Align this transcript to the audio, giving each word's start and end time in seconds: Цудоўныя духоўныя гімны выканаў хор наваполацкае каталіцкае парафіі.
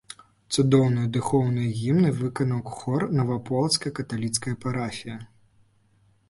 Цудоўныя 0.53 1.09
духоўныя 1.17 1.73
гімны 1.81 2.09
выканаў 2.21 2.63
хор 2.79 3.05
наваполацкае 3.19 3.93
каталіцкае 3.99 4.55
парафіі. 4.65 5.19